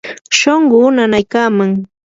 [0.39, 1.71] shunquu nanaykaman.